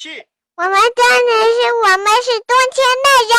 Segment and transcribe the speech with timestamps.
[0.00, 0.26] 气。
[0.54, 3.34] 我们真的是我们是冬天的人。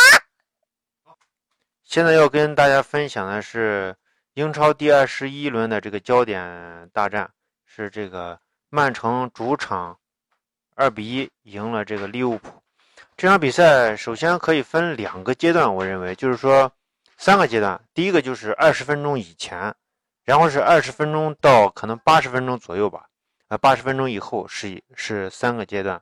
[1.82, 3.96] 现在要跟大家分享的是
[4.34, 7.28] 英超第二十一轮的这个焦点大战，
[7.66, 8.38] 是这个
[8.70, 9.98] 曼城主场
[10.76, 12.62] 二比一赢了这个利物浦。
[13.16, 16.70] 这场比赛首先可以分两个阶段，我认为就是说
[17.18, 17.82] 三个阶段。
[17.92, 19.74] 第一个就是二十分钟以前，
[20.22, 23.06] 然后是二十分钟到可能八十分钟左右吧，
[23.48, 26.00] 呃，八十分钟以后是是三个阶段。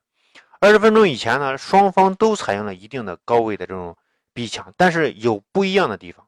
[0.63, 3.97] 二十分钟以前呢，双方都采用了一定的高位的这种
[4.35, 6.27] 逼抢，但是有不一样的地方。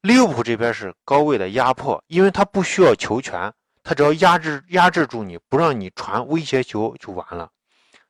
[0.00, 3.52] 利物浦这边是高位的压迫，因为他不需要球权，
[3.82, 7.50] 他只要压制压制住你，不让你传威胁球就完了。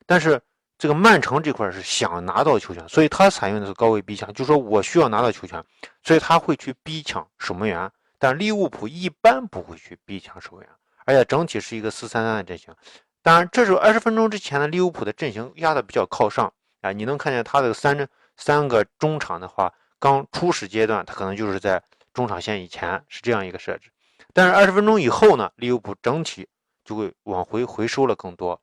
[0.06, 0.40] 但是
[0.78, 5.64] 这个曼城这块是想拿到球权，所以他采用的是高位逼抢，就说我需要拿到球权，
[6.04, 7.90] 所以他会去逼抢守门员。
[8.20, 10.70] 但利物浦一般不会去逼抢守门员，
[11.04, 12.72] 而且整体是一个四三三的阵型。
[13.22, 21.82] 当然，这时候二十分钟之前的利物浦的阵型压的比较靠上啊，你能看见他的三三个中场的话，刚初始阶段他可能就是在
[22.14, 23.90] 中场线以前是这样一个设置，
[24.32, 26.48] 但是二十分钟以后呢，利物浦整体
[26.84, 28.60] 就会往回回收了更多。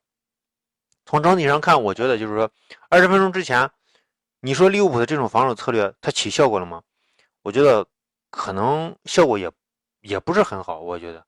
[1.04, 2.50] 从整体上看，我觉得就是说，
[2.88, 3.70] 二十分钟之前，
[4.40, 6.82] 你说利物浦的这种防守策略它起效果了吗？
[7.42, 7.86] 我觉得
[8.30, 9.48] 可能效果也
[10.00, 10.80] 也不是很好。
[10.80, 11.24] 我觉得，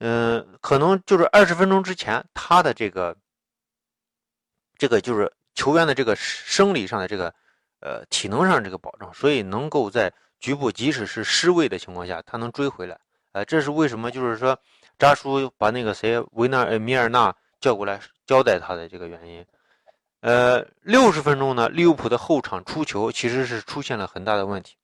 [0.00, 3.16] 嗯，可能就是二十分钟之前，他的这个
[4.76, 7.32] 这个就是球员的这个生理上的这个
[7.80, 12.98] 呃体能上这个保证，所以能够在局部即使是失位的情况下，他能追回来。
[13.32, 14.10] 呃，这是为什么？
[14.10, 14.58] 就是说，
[14.98, 18.00] 扎叔把那个谁维纳尔米尔纳叫过来。
[18.26, 19.44] 交代他的这个原因，
[20.20, 24.76] 呃，六十分钟呢，利物浦的后场出球其实是出现了很大的问题。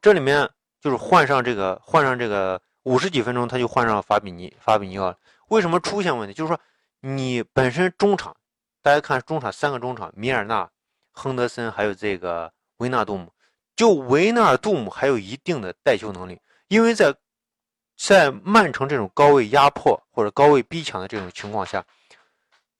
[0.00, 0.48] 这里面
[0.80, 5.14] 就是换上这个换上这个五十几分钟，他就换上法比尼法比尼奥。
[5.48, 6.34] 为什么出现问题？
[6.34, 6.58] 就是说
[7.00, 8.34] 你本身中场，
[8.80, 10.70] 大家看中场三个中场，米尔纳、
[11.12, 13.30] 亨德森还有这个维纳杜姆，
[13.76, 17.14] 就维纳杜姆还有一定的带球能力，因为在
[17.96, 21.84] 在曼城这种高位压迫或者高位逼抢的这种情况下。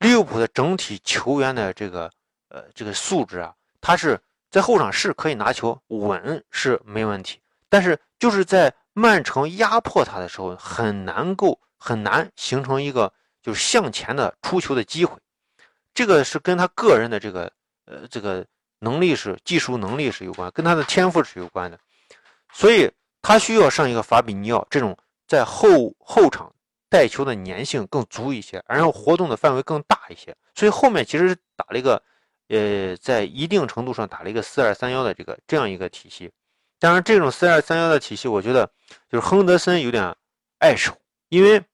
[0.01, 2.11] 利物浦的整体球员的这个
[2.49, 4.21] 呃这个素质啊，他是
[4.51, 13.13] 在后场是可以拿球稳是没问题，但是就是在曼城压迫他的时候，很难够很难形成一个
[13.43, 15.15] 就是向前的出球的机会，
[15.93, 17.53] 这个是跟他个人的这个
[17.85, 18.47] 呃这个
[18.79, 21.79] 能力是技术能力是有关，跟他的天赋是有关的，
[22.53, 22.91] 所以
[23.21, 24.97] 他需要上一个法比尼奥这种
[25.29, 26.51] 在后后场。
[26.91, 32.01] 带球的粘性更足一些，然后活动的范围更大一些，所以后面其实打了一个，
[32.47, 36.31] 呃，在一定程度上打了一个四二三幺的这个这样一个体系。
[36.85, 38.71] 当然，这种四二三幺的体系，我觉得
[39.09, 40.15] 就是亨德森有点
[40.59, 40.95] 碍手，
[41.31, 41.65] 因为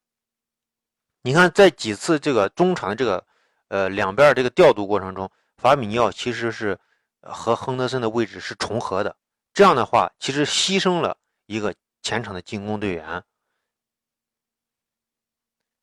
[1.22, 3.26] 你看在几次这个中场的这个
[3.66, 6.78] 呃两边这个调度过程中，法米尼奥其实是
[7.22, 9.16] 和亨德森的位置是重合的，
[9.52, 11.16] 这样的话其实牺牲了
[11.46, 13.20] 一个前场的进攻队员。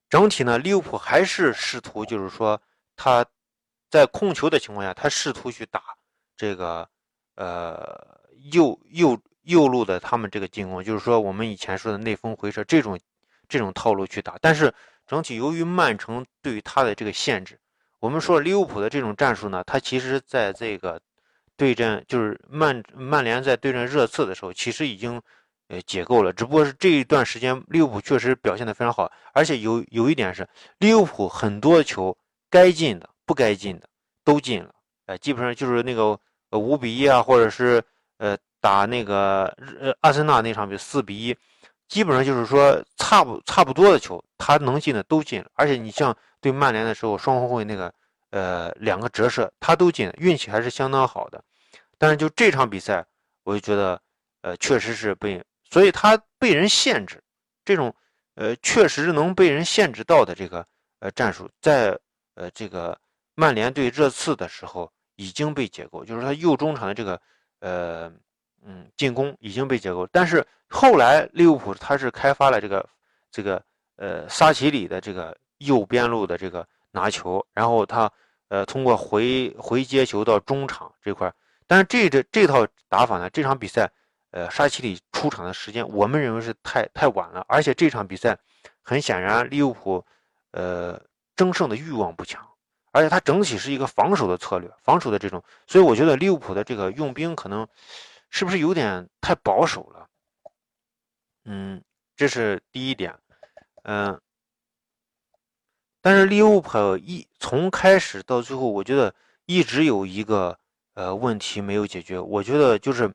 [0.07, 2.61] 整体呢，利物浦还是试图，就是说
[2.95, 3.25] 他
[3.89, 5.83] 在控球的情况下，他试图去打
[6.37, 6.89] 这个
[7.35, 8.17] 呃
[8.51, 12.99] 右右右路的他们这个进攻，就是说我们以前说的内锋回撤这种
[13.47, 14.37] 这种套路去打。
[14.41, 14.73] 但是
[15.05, 17.59] 整体由于曼城对于他的这个限制，
[17.99, 20.99] 我们说利物浦的这种战术呢，他其实在这个
[21.55, 25.21] 对阵就是曼曼联在对阵热刺的时候，其实已经。
[25.69, 32.17] 呃，解构了，只不过是这一段时间利物浦确实表现的非常好，而且有有一点是利物浦很多球
[32.49, 33.89] 该进的、不该进的
[34.23, 34.73] 都进了，
[35.07, 36.17] 呃，基本上就是那个
[36.51, 37.83] 呃五比一啊，或者是
[38.17, 39.45] 呃打那个
[39.79, 41.35] 呃阿森纳那场比四比一，
[41.87, 47.93] 基本上就是说差不差不多的球他能进的都进了，而且你像对曼联的时候双后卫那个
[48.31, 51.43] 呃两个折射他都进了，运气还是相当好的，
[51.97, 53.05] 但是就这场比赛
[53.43, 54.01] 我就觉得
[54.41, 55.43] 呃确实是被。
[55.69, 57.21] 所以他被人限制，
[57.65, 57.93] 这种，
[58.35, 60.65] 呃，确实能被人限制到的这个，
[60.99, 61.89] 呃，战术，在
[62.35, 62.97] 呃这个
[63.35, 67.21] 曼联对热刺的时候已经被解构，就是他右中场的这个，
[67.59, 68.11] 呃，
[68.63, 70.07] 嗯，进攻已经被解构。
[70.11, 72.87] 但是后来利物浦他是开发了这个，
[73.31, 73.63] 这个，
[73.95, 78.11] 呃，沙奇里的这个右边路的这个拿球，然后他，
[78.49, 81.33] 呃，通过回回接球到中场这块，
[81.65, 83.89] 但是这这这套打法呢，这场比赛。
[84.31, 88.37] 呃，沙奇里出场的时间，我们认为是太太晚了，而且这场比赛
[88.83, 90.05] 很显然利物浦，
[90.51, 91.01] 呃，
[91.33, 92.45] 争胜的欲望不强，
[92.97, 97.67] 而且他整体是一个防守的策略，防守的这种，所以我觉得利物浦的这个用兵可能
[98.31, 100.07] 是不是有点太保守了？
[101.45, 101.79] 嗯，
[102.15, 103.15] 这是第一点，
[103.83, 104.19] 嗯，
[106.01, 109.13] 但是利物浦一从开始到最后，我觉得
[109.45, 110.57] 一直有一个
[110.95, 113.13] 呃问题没有解决，我觉得就是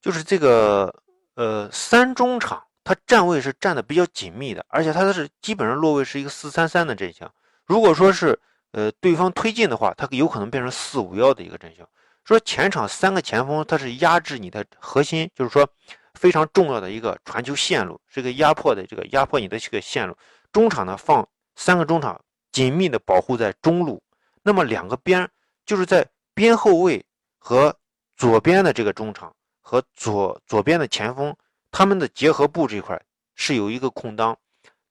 [0.00, 0.94] 就是这个
[1.34, 7.28] 呃三中场他站位是站的比较紧密的，而且他是基本上落位是一个四三三的阵型。
[7.66, 8.38] 如果说是
[8.72, 11.86] 呃对方推进的话，他有可能变成四五幺的一个阵型。
[12.24, 15.68] 说前场三个前锋他是压制你的核心，就是说
[16.14, 20.16] 非常重要的一个传球线路，是个压迫的这个压迫你的这个线路。
[20.52, 21.26] 中场呢放
[21.56, 22.20] 三个中场
[22.52, 24.02] 紧密的保护在中路，
[24.42, 25.28] 那么两个边
[25.66, 27.04] 就是在边后卫
[27.38, 27.74] 和
[28.16, 31.34] 左边的这个中场和左左边的前锋，
[31.70, 33.00] 他们的结合部这块
[33.34, 34.38] 是有一个空当，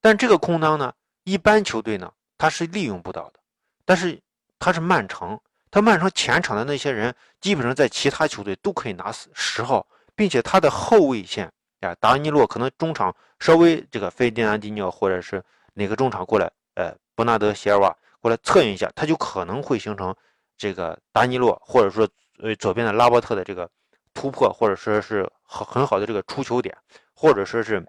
[0.02, 0.92] 但这个空当呢，
[1.24, 3.40] 一般球队呢他是利用不到的，
[3.86, 4.20] 但是
[4.60, 5.40] 他是曼城。
[5.74, 11.50] 他曼城前场的那些人，基本上在其他球队都可以拿十号，并且他的后卫线
[11.80, 15.42] 啊，达尼洛可能中场稍微这个费迪南迪尼奥或者是
[15.76, 20.14] 哪个中场过来，呃，伯纳德席尔瓦过来策应一下，他就可能会形成
[20.58, 22.06] 这个达尼洛或者说
[22.40, 23.70] 呃左边的拉波特的这个
[24.14, 26.78] 突破，或者说是很很好的这个出球点，
[27.14, 27.82] 或者说是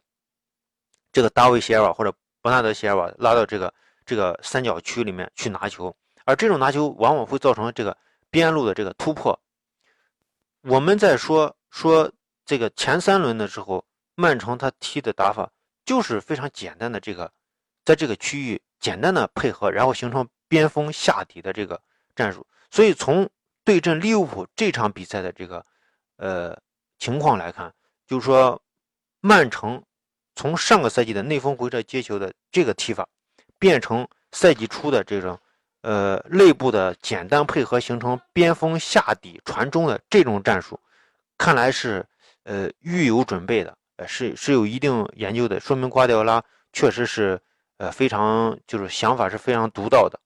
[1.11, 5.94] 这个大卫席尔瓦或者伯纳德席尔瓦拉到这个这个三角区里面去拿球。
[6.25, 7.96] 而这种拿球往往会造成这个
[8.31, 9.38] 边路的这个突破。
[10.62, 12.10] 我们在说说
[12.44, 13.84] 这个前三轮的时候，
[14.14, 15.50] 曼城他踢的打法
[15.84, 17.32] 就是非常简单的这个，
[17.84, 21.81] 在这个区域简单的配合，然后形成边锋下底的这个
[22.14, 22.46] 战术。
[22.70, 23.28] 所以从
[23.64, 25.64] 对阵利物浦这场比赛的这个
[26.16, 26.56] 呃
[26.98, 27.75] 情况来看，
[28.06, 28.62] 就是说
[29.20, 29.82] 曼城
[30.37, 33.08] 从上个赛季的内锋回撤接球的这个踢法，
[33.62, 35.38] 变成赛季初的这种。
[35.82, 40.79] 呃，内部的简单配合形成边锋下底传中的这种战术，
[41.37, 42.06] 看来是
[42.44, 46.41] 呃预有准备的，呃是是有一定研究的，说明瓜迪奥拉
[46.73, 47.41] 确实是
[47.79, 50.20] 呃非常就是想法是非常独到的。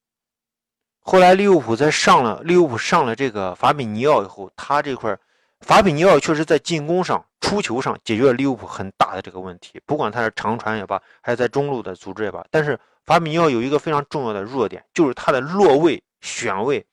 [1.01, 5.19] 后来利物浦在上了利物浦上了这个法比尼奥以后，他这块
[5.61, 12.79] 法比尼奥确实在进攻上、出球上解决了利物浦很大的这个问题，不管他是长传也罢，还是在中路的组织也罢，但是。
[13.07, 16.85] 法比尼奥有一个非常重要的弱点，就是他的落位选位，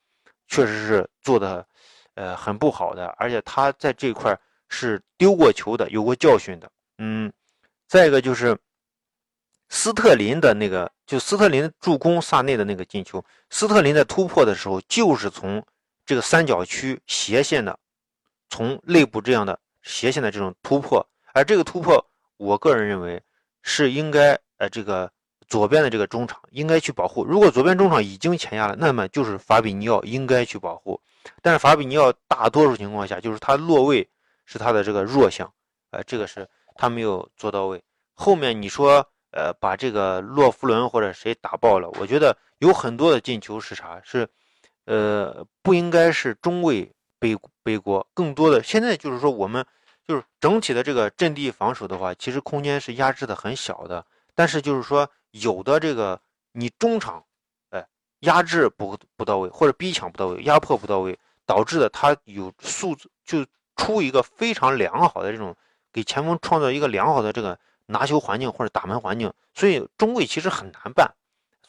[0.48, 1.65] 确实是做的，
[2.13, 3.07] 呃，很不好的。
[3.18, 4.39] 而且他在这块
[4.69, 6.69] 是丢过球的，有过教训的。
[7.00, 7.33] 嗯，
[7.88, 8.56] 再一个就是
[9.69, 15.65] 斯特林的那个，就斯特林助攻萨内的那个进球，斯特林在突破的时候就是从
[16.06, 17.75] 这个三角区斜线的，
[18.53, 21.03] 从内部这样的斜线的这种突破，
[21.33, 22.05] 而这个突破，
[22.38, 23.19] 我个人认为
[23.63, 25.11] 是应该，呃，这个。
[25.50, 27.23] 左边的这个中场应该去保护。
[27.23, 31.00] 如果左边中场已经前压了，那么就是法比尼奥应该去保护。
[31.44, 34.09] 但是法比尼奥大多数情况下就是他落位
[34.45, 35.53] 是他的这个弱项，
[35.91, 37.83] 呃，这个是他没有做到位。
[38.13, 44.01] 后面你说，呃，把这个洛夫伦或者谁打爆了，我觉得有很多的进球是啥？
[44.03, 44.27] 是，
[44.85, 49.65] 呃，不应该是中卫被背锅，更多的现在就是说我们
[50.06, 54.06] 就是整体的这个阵地防守的话，其实空间是压制的很小的，
[54.36, 55.10] 但是就是说。
[55.42, 56.21] 有的这个
[56.51, 57.25] 你中场，
[57.71, 57.88] 哎，
[58.19, 63.44] 压制不不到位，或者逼抢不到位，压迫不到位，导致的他有素质就
[63.75, 65.56] 出一个非常良好的这种
[65.92, 67.57] 给前锋创造一个良好的这个
[67.88, 71.12] 拿球环境或者打门环境，所以中卫其实很难办。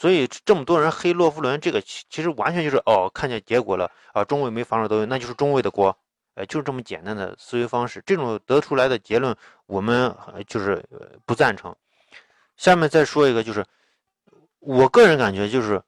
[0.05, 5.97] 所以这么多人黑洛夫伦，这个其其实完全就是哦，看见结果了啊，中卫没防守到位，那就是中卫的锅，
[6.35, 8.03] 呃，就是这么简单的思维方式。
[8.05, 9.35] 这种得出来的结论，
[9.65, 10.15] 我们
[10.47, 10.85] 就是
[11.25, 11.75] 不赞成。
[12.59, 13.65] 下面再说一个，就是
[14.59, 15.81] 我个人感觉，就是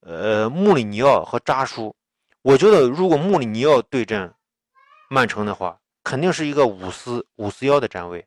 [0.00, 1.96] 呃，穆里尼奥和扎叔，
[2.42, 4.30] 我觉得如果穆里尼奥对阵
[5.08, 8.22] 曼城的话，肯定是一个五四五四幺的站位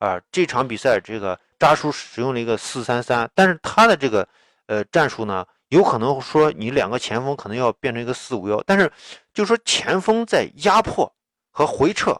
[0.00, 0.20] 啊。
[0.32, 4.28] 这场比赛，这个扎叔使用了一个四三三，但是他的这个
[4.70, 8.90] 呃战术呢，有可能说你两个前锋可能要变成一个四五幺，但是
[9.34, 11.12] 就说前锋在压迫
[11.50, 12.16] 和回撤，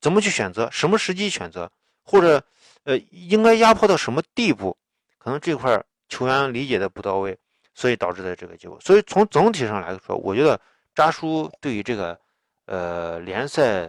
[0.00, 1.68] 怎么去选择，什么时机选择，
[2.04, 2.40] 或者。
[2.84, 4.76] 呃，应该压迫到什么地步？
[5.16, 7.38] 可能这块球员理解的不到位，
[7.76, 8.76] 所以导致的这个结果。
[8.80, 10.60] 所以从总体上来说，我觉得
[10.96, 12.18] 扎叔对于这个
[12.66, 13.88] 呃联赛，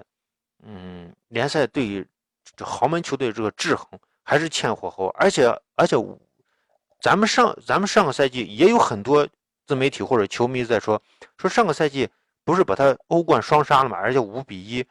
[0.62, 2.08] 嗯，联赛对于
[2.56, 3.88] 这豪门球队这个制衡
[4.22, 5.08] 还是欠火候。
[5.18, 5.98] 而且而且，
[7.04, 9.28] 咱们上咱们上个赛季也有很多
[9.68, 11.00] 自媒体或者球迷在说，
[11.38, 12.10] 说上个赛季
[12.46, 14.86] 不是把他欧冠双杀了嘛，而且五比一。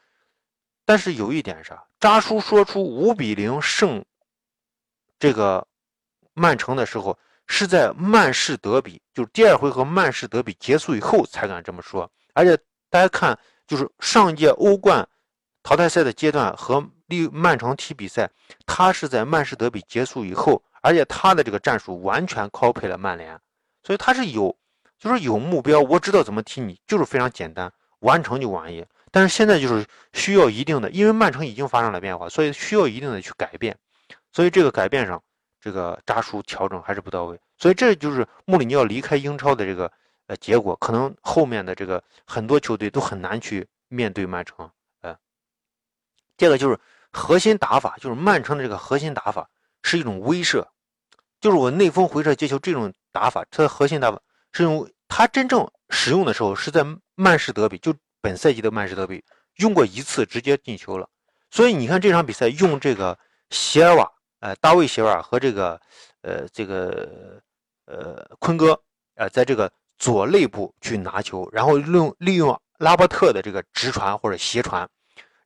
[0.85, 1.83] 但是有一点啥？
[1.99, 4.05] 扎叔说出五比零胜
[5.19, 5.67] 这个
[6.35, 12.11] 曼城的时候，是在曼市德比，就是第二回合曼市德比结束以后才敢这么说。
[12.35, 12.55] 而且
[12.91, 15.09] 大家看，就是上届欧冠
[15.63, 18.31] 淘汰赛的阶段和利曼城踢比赛，
[18.67, 23.41] 他是在曼市德比结束以后，而且他的这个战术完全 copy 了曼联，
[23.83, 24.55] 所以他是有
[24.99, 28.87] 就是有目标，我知道怎么踢你，就是非常简单，完成就完业。
[29.11, 33.77] 但是现在就是需要一定的，因为曼城已经发生了变化，所以需要一定的去改变。
[34.33, 35.23] 所以这个改变上，
[35.61, 37.39] 这个扎叔调整还是不到位。
[37.59, 39.93] 所以这就是穆里尼奥离开英超的这个
[40.27, 44.69] 呃结果，可能后面的这个很多球队都很难去面对曼城。
[45.03, 45.17] 呃，
[46.37, 46.79] 这个就是
[47.13, 49.49] 核心打法，就是曼城的这个核心打法
[49.83, 50.67] 是一种威慑，
[51.43, 54.19] 就是我内锋回撤接球这种打法，它的核心打法
[54.53, 56.83] 是用它真正使用的时候是在
[57.15, 57.95] 曼市德比就。
[58.25, 59.21] 本赛季的曼市德比
[59.57, 61.09] 用过一次直接进球了，
[61.51, 63.19] 所以你看这场比赛用这个
[63.51, 64.09] 席尔瓦，
[64.39, 65.81] 呃，大卫席尔瓦和这个，
[66.21, 67.43] 呃，这个，
[67.87, 68.81] 呃，坤哥，
[69.17, 69.69] 呃，在这个
[69.99, 74.89] 左肋部去拿球，然后利用利用拉波特的这个直传或者斜传，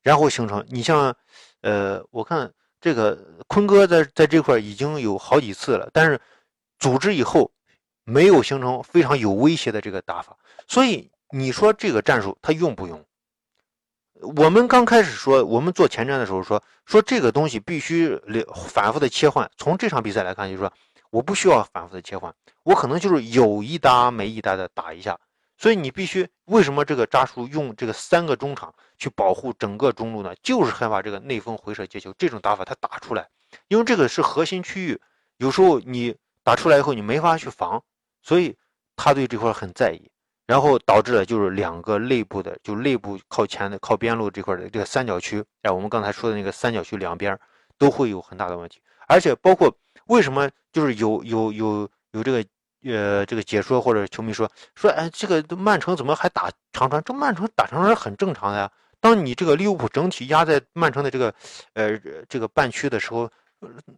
[0.02, 0.62] 然后形成。
[0.68, 1.16] 你像，
[1.62, 3.18] 呃，我看这个
[3.48, 6.20] 坤哥在在这块已经有好几次了，但是
[6.78, 7.50] 组织以后
[8.04, 11.10] 没有形成非常有威胁的这个打法，所以。
[11.30, 13.04] 你说这个战术他用不用？
[14.36, 18.16] 我们刚开始说，我们做前瞻的时候说说这个东西必须
[18.68, 19.50] 反复的切换。
[19.56, 20.72] 从这场比赛来看，就是说
[21.10, 25.18] 我不需要反复的切换，我可能就是有一搭没一搭的打一下。
[25.56, 30.34] 所以你必须为什么这个扎叔用这个三个中场去保护整个中路呢？
[30.42, 33.28] 就是害怕这个内锋回撤接球这种打法他打出来，
[33.68, 35.00] 因为这个是核心区域，
[35.38, 37.82] 有时候你打出来以后你没法去防，
[38.22, 38.56] 所以
[38.96, 40.10] 他对这块很在意。
[40.46, 47.36] 然后导致了就是两个内部的，就内部靠前的靠边路这块的这个三角区，哎，我们刚才说的那个三角区两边
[47.76, 52.44] 都会有很大的问题，而且包括为什么就是有有有有这个
[52.86, 57.02] 呃这个解说或者球迷说说哎这个曼城怎么还打长传？
[57.04, 58.70] 这曼城打长传是很正常的呀。
[59.00, 61.34] 当你这个利物浦整体压在曼城的这个
[61.74, 63.30] 呃这个半区的时候，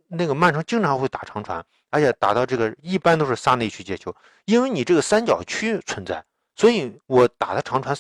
[0.09, 4.15] 那个曼城经常会打长传，而且打到这个一般都是萨内去接球，
[4.45, 6.25] 因为你这个三角区存在。
[6.57, 7.97] 所以我打的长传，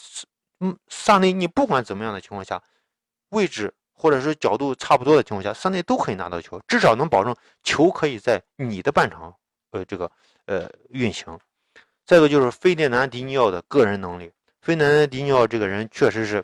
[0.58, 2.60] 嗯，萨内，你不管怎么样的情况下，
[3.28, 9.32] 位置或者是角度差不多的情况下，萨内都可以拿到球，至少能保证球可以在你的半场，
[9.70, 10.10] 呃，这个
[10.48, 11.38] 呃运行。
[12.04, 16.42] 再一个就是费迪南迪尼奥的个人能力，费迪南迪尼奥这个人确实是，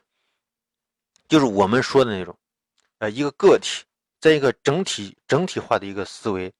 [1.26, 2.38] 就是我们说的那种，
[2.98, 3.84] 呃，一个个体，
[4.20, 6.52] 在一个整体整体化的一个思维。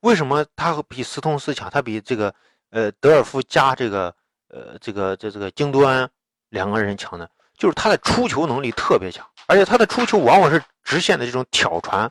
[0.00, 1.68] 为什么他比斯通斯强？
[1.68, 2.34] 他比这个
[2.70, 4.14] 呃德尔夫加这个。
[4.48, 6.08] 呃，这个这这个京多安
[6.50, 7.28] 两个人强呢，
[7.58, 12.10] 就是他的出球能力特别强，而且他的出球往往是直线的这种挑传，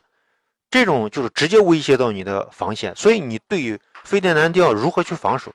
[0.69, 2.95] 这种就是直接威胁到你的防线。
[2.95, 5.53] 所以你对于费迪南迪奥如何去防守，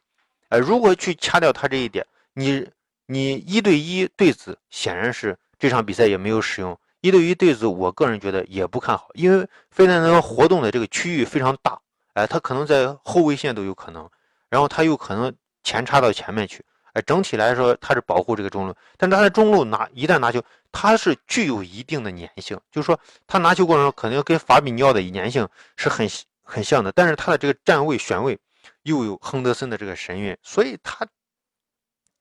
[0.48, 2.66] 呃，如何去掐掉他这一点，你
[3.06, 11.78] 你一对一对子显然是这场比赛也没有使用一对一对子，我个人觉得也不看好，因为费迪南迪奥活动的这个区域非常大，
[12.14, 14.08] 哎，他可能在后卫线都有可能，
[14.48, 16.64] 然后他又可能前插到前面去。
[16.92, 20.42] 哎，整体来说，他是保护这个中路，但他在中路拿一旦拿球，
[20.72, 26.08] 他是具有一定的粘性，就是说他拿球过程中可能跟法比尼奥的粘性是很
[26.42, 28.38] 很像的，但是他的这个站位选位
[28.82, 31.06] 又有亨德森的这个神韵，所以他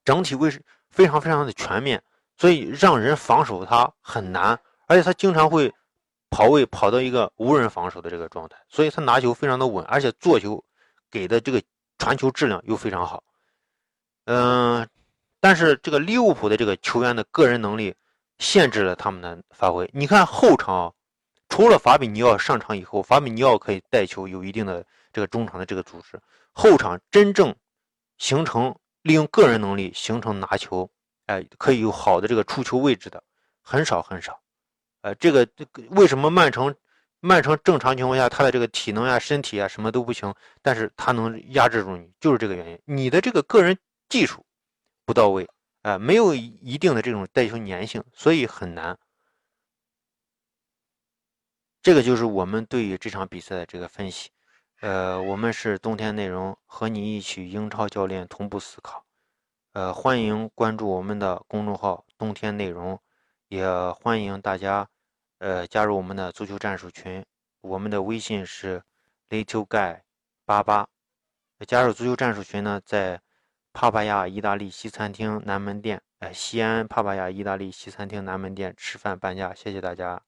[0.06, 2.02] 整体位是非常非常的全面，
[2.38, 5.74] 所以让人防守他很难，而且他经常会
[6.30, 10.64] 跑位跑到一个无人防守的这个状态，所以他拿球非常的稳，而且做球
[11.10, 11.62] 给的这个
[11.98, 13.24] 传球质量又非常好。
[14.32, 14.88] 嗯，
[15.40, 17.96] 但是这个利物浦的这个球员的个人能力
[18.38, 19.90] 限制了他们的发挥。
[19.92, 20.94] 你看后场，
[21.50, 26.20] 除了法比尼奥上场以后，法比尼奥可以带球，有一定的这个中场的这个组织。
[26.54, 27.56] 后场真正
[28.20, 30.88] 形成利用个人能力形成拿球，
[31.26, 33.24] 哎，可以有好的这个出球位置的
[33.64, 34.40] 很少很少。
[35.02, 36.76] 呃，这个这个为什么曼城
[37.20, 40.32] 曼城正常情况下他的这个体能呀、身体啊什么都不行，
[40.62, 42.80] 但是他能压制住你，就是这个原因。
[42.86, 43.76] 你的这个个人。
[44.10, 44.44] 技术
[45.06, 45.48] 不到位，
[45.84, 48.98] 啊，没有一定的这种带球粘性，所以很难。
[51.82, 54.32] 这个就是我们对于这场比赛的这个分析。
[54.82, 59.06] 呃，我们是冬天内容，和你一起英超教练同步思考。
[59.74, 63.00] 呃，欢迎关注我们的公众号“冬天内容”，
[63.48, 64.90] 也欢迎大家
[65.38, 67.24] 呃加入我们的足球战术群。
[67.62, 68.82] 我们的微信是
[69.30, 70.02] little guy
[70.46, 70.88] 八八。
[71.68, 73.22] 加入足球战术群呢，在。
[73.80, 80.22] 帕帕亚意大利西餐厅南门店，哎，西安帕帕亚意大利西餐厅南门店吃饭半价，谢谢大家。